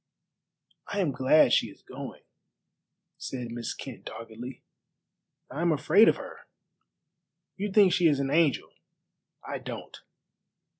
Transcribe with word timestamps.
"I 0.87 0.97
am 0.99 1.11
glad 1.11 1.53
she 1.53 1.67
is 1.69 1.83
going," 1.83 2.23
said 3.19 3.51
Miss 3.51 3.75
Kent 3.75 4.05
doggedly; 4.05 4.63
"I 5.51 5.61
am 5.61 5.71
afraid 5.71 6.07
of 6.09 6.15
her. 6.15 6.47
You 7.55 7.71
think 7.71 7.93
she 7.93 8.07
is 8.07 8.19
an 8.19 8.31
angel; 8.31 8.73
I 9.47 9.59
don't." 9.59 9.99